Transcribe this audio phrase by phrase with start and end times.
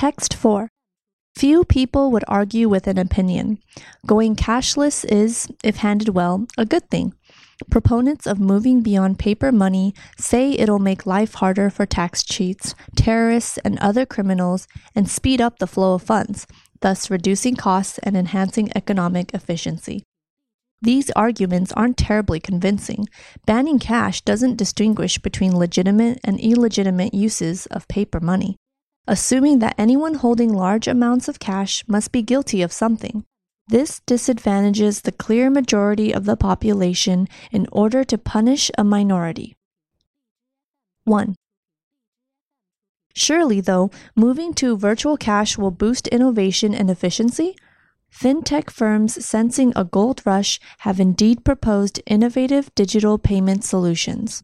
[0.00, 0.70] Text 4.
[1.36, 3.58] Few people would argue with an opinion.
[4.06, 7.12] Going cashless is, if handled well, a good thing.
[7.70, 13.58] Proponents of moving beyond paper money say it'll make life harder for tax cheats, terrorists,
[13.58, 16.46] and other criminals and speed up the flow of funds,
[16.80, 20.02] thus reducing costs and enhancing economic efficiency.
[20.80, 23.06] These arguments aren't terribly convincing.
[23.44, 28.56] Banning cash doesn't distinguish between legitimate and illegitimate uses of paper money,
[29.06, 33.24] assuming that anyone holding large amounts of cash must be guilty of something.
[33.68, 39.54] This disadvantages the clear majority of the population in order to punish a minority.
[41.04, 41.36] 1.
[43.14, 47.56] Surely, though, moving to virtual cash will boost innovation and efficiency?
[48.10, 54.42] Fintech firms sensing a gold rush have indeed proposed innovative digital payment solutions.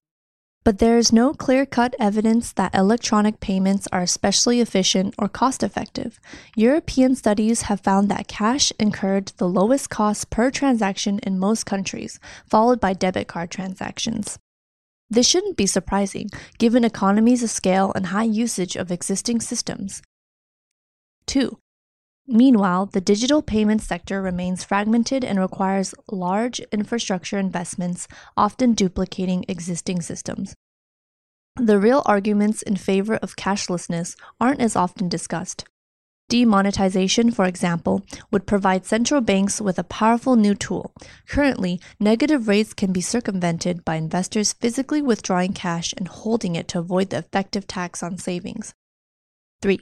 [0.67, 5.63] But there is no clear cut evidence that electronic payments are especially efficient or cost
[5.63, 6.19] effective.
[6.57, 12.19] European studies have found that cash incurred the lowest cost per transaction in most countries,
[12.51, 14.41] followed by debit card transactions.
[15.09, 20.03] This shouldn't be surprising, given economies of scale and high usage of existing systems.
[21.27, 21.57] 2.
[22.29, 30.03] Meanwhile, the digital payment sector remains fragmented and requires large infrastructure investments, often duplicating existing
[30.03, 30.55] systems.
[31.57, 35.65] The real arguments in favor of cashlessness aren't as often discussed.
[36.29, 38.03] Demonetization, for example,
[38.33, 40.93] would provide central banks with a powerful new tool.
[41.29, 46.81] Currently, negative rates can be circumvented by investors physically withdrawing cash and holding it to
[46.81, 48.75] avoid the effective tax on savings.
[49.63, 49.79] 3.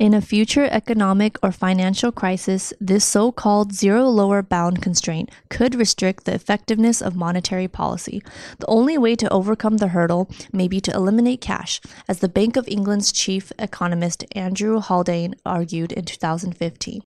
[0.00, 5.74] In a future economic or financial crisis, this so called zero lower bound constraint could
[5.74, 8.22] restrict the effectiveness of monetary policy.
[8.60, 12.56] The only way to overcome the hurdle may be to eliminate cash, as the Bank
[12.56, 17.02] of England's chief economist Andrew Haldane argued in 2015.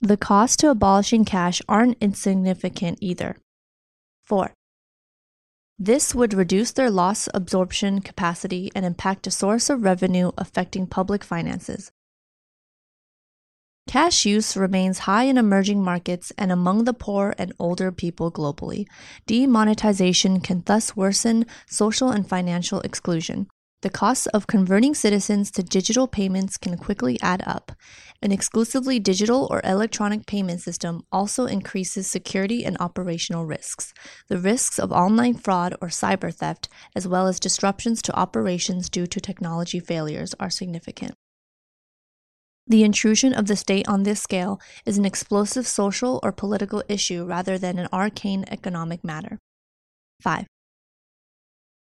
[0.00, 3.36] The costs to abolishing cash aren't insignificant either.
[4.24, 4.52] 4.
[5.78, 11.22] This would reduce their loss absorption capacity and impact a source of revenue affecting public
[11.22, 11.92] finances.
[13.86, 18.86] Cash use remains high in emerging markets and among the poor and older people globally.
[19.26, 23.46] Demonetization can thus worsen social and financial exclusion.
[23.86, 27.70] The costs of converting citizens to digital payments can quickly add up.
[28.20, 33.94] An exclusively digital or electronic payment system also increases security and operational risks.
[34.26, 39.06] The risks of online fraud or cyber theft, as well as disruptions to operations due
[39.06, 41.14] to technology failures, are significant.
[42.66, 47.24] The intrusion of the state on this scale is an explosive social or political issue
[47.24, 49.38] rather than an arcane economic matter.
[50.22, 50.46] 5.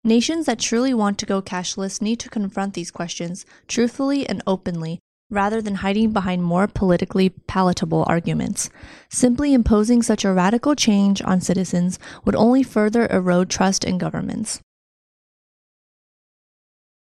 [0.04, 4.98] Nations that truly want to go cashless need to confront these questions truthfully and openly
[5.30, 8.68] rather than hiding behind more politically palatable arguments.
[9.10, 14.60] Simply imposing such a radical change on citizens would only further erode trust in governments.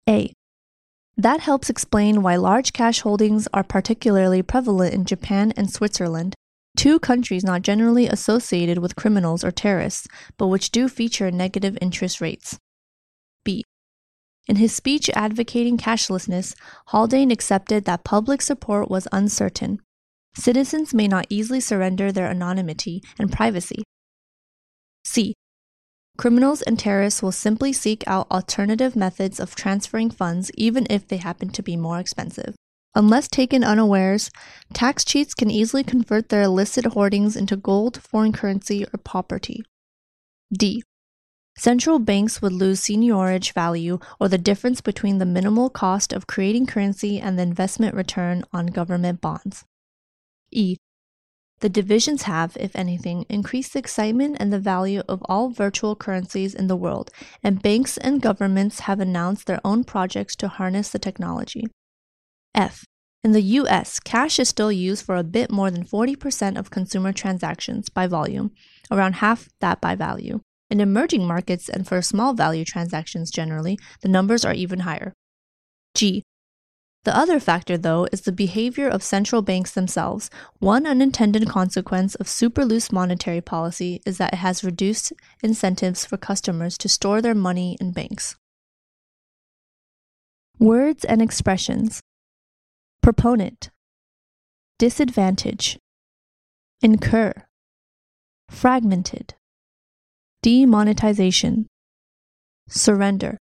[0.08, 0.34] A.
[1.18, 6.36] That helps explain why large cash holdings are particularly prevalent in Japan and Switzerland,
[6.78, 12.22] two countries not generally associated with criminals or terrorists, but which do feature negative interest
[12.22, 12.60] rates.
[14.50, 16.56] In his speech advocating cashlessness,
[16.88, 19.80] Haldane accepted that public support was uncertain.
[20.34, 23.84] Citizens may not easily surrender their anonymity and privacy.
[25.06, 25.36] C.
[26.18, 31.18] Criminals and terrorists will simply seek out alternative methods of transferring funds even if they
[31.18, 32.56] happen to be more expensive.
[32.96, 34.32] Unless taken unawares,
[34.74, 39.64] tax cheats can easily convert their illicit hoardings into gold, foreign currency, or property.
[40.52, 40.82] D.
[41.58, 46.66] Central banks would lose seigniorage value or the difference between the minimal cost of creating
[46.66, 49.66] currency and the investment return on government bonds.
[50.52, 50.78] E.
[51.60, 56.56] The divisions have, if anything, increased the excitement and the value of all virtual currencies
[56.56, 57.12] in the world,
[57.44, 61.66] and banks and governments have announced their own projects to harness the technology.
[62.56, 62.86] F.
[63.22, 67.12] In the US, cash is still used for a bit more than 40% of consumer
[67.12, 68.52] transactions by volume,
[68.90, 70.40] around half that by value.
[70.70, 75.14] In emerging markets and for small value transactions generally, the numbers are even higher.
[75.96, 76.24] G.
[77.06, 80.30] The other factor, though, is the behavior of central banks themselves.
[80.60, 86.18] One unintended consequence of super loose monetary policy is that it has reduced incentives for
[86.18, 88.36] customers to store their money in banks.
[90.60, 92.02] Words and expressions
[93.02, 93.72] Proponent,
[94.78, 95.80] Disadvantage,
[96.82, 97.34] Incur,
[98.50, 99.36] Fragmented
[100.42, 101.68] demonetization,
[102.68, 103.38] surrender,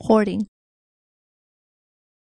[0.00, 0.46] hoarding.